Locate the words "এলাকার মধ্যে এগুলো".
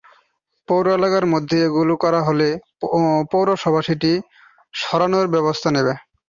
0.91-1.93